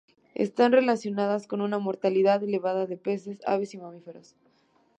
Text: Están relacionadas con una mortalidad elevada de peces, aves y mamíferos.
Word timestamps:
Están 0.33 0.71
relacionadas 0.71 1.45
con 1.45 1.61
una 1.61 1.77
mortalidad 1.77 2.43
elevada 2.43 2.87
de 2.87 2.97
peces, 2.97 3.39
aves 3.45 3.75
y 3.75 3.77
mamíferos. 3.77 4.35